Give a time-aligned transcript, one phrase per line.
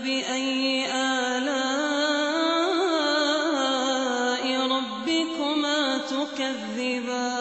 [0.00, 1.44] فبأي آلاء
[4.48, 7.36] ربكما تكذبان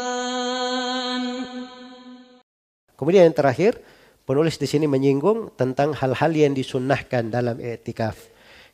[2.95, 3.75] Kemudian yang terakhir,
[4.23, 8.15] penulis di sini menyinggung tentang hal-hal yang disunnahkan dalam i'tikaf.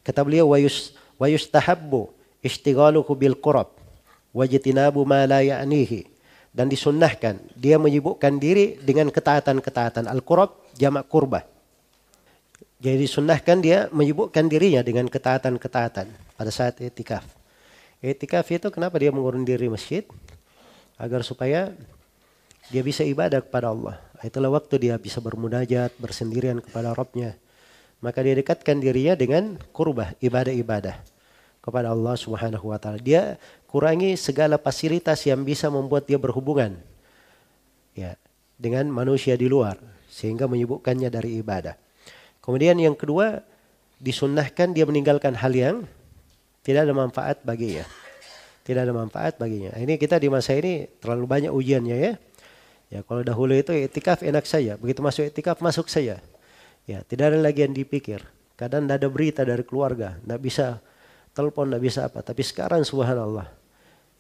[0.06, 2.10] Kata beliau wayus wayustahabbu
[2.46, 3.74] istighaluhu bil qurab
[4.30, 6.06] wajtinabu ma la ya'nihi
[6.54, 11.46] dan disunnahkan dia menyibukkan diri dengan ketaatan-ketaatan al-qurab jamak kurbah.
[12.77, 16.07] Jadi disunnahkan dia menyibukkan dirinya dengan ketaatan-ketaatan
[16.37, 17.25] pada saat i'tikaf.
[18.05, 20.05] I'tikaf itu kenapa dia mengurung diri masjid?
[21.01, 21.73] Agar supaya
[22.69, 23.97] dia bisa ibadah kepada Allah.
[24.21, 27.37] Itulah waktu dia bisa bermunajat, bersendirian kepada Rabbnya.
[28.05, 31.01] Maka dia dekatkan dirinya dengan kurbah, ibadah-ibadah
[31.65, 33.01] kepada Allah Subhanahu wa taala.
[33.01, 36.77] Dia kurangi segala fasilitas yang bisa membuat dia berhubungan
[37.97, 38.21] ya
[38.61, 39.81] dengan manusia di luar
[40.13, 41.86] sehingga menyibukkannya dari ibadah.
[42.47, 43.43] Kemudian yang kedua
[43.99, 45.77] disunnahkan dia meninggalkan hal yang
[46.63, 47.83] tidak ada manfaat baginya.
[48.63, 49.75] Tidak ada manfaat baginya.
[49.75, 52.13] Ini kita di masa ini terlalu banyak ujiannya ya.
[52.87, 56.23] Ya kalau dahulu itu etikaf enak saja, begitu masuk etikaf masuk saja.
[56.87, 58.23] Ya tidak ada lagi yang dipikir.
[58.55, 60.67] Kadang tidak ada berita dari keluarga, tidak bisa
[61.35, 62.23] telepon, tidak bisa apa.
[62.23, 63.51] Tapi sekarang subhanallah,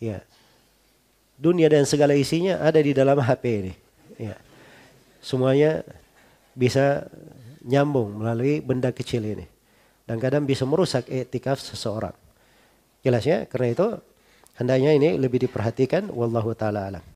[0.03, 0.19] ya
[1.39, 3.75] dunia dan segala isinya ada di dalam HP ini.
[4.19, 4.34] Ya
[5.23, 5.86] semuanya
[6.55, 7.06] bisa
[7.67, 9.47] nyambung melalui benda kecil ini.
[10.06, 12.14] Dan kadang bisa merusak etikaf seseorang.
[13.03, 13.86] Jelas ya, karena itu
[14.55, 16.14] hendaknya ini lebih diperhatikan.
[16.14, 17.16] Wallahu ta'ala alam.